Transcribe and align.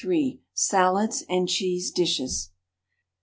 XXXIII. 0.01 0.41
SALADS 0.55 1.23
AND 1.29 1.47
CHEESE 1.47 1.91
DISHES. 1.91 2.49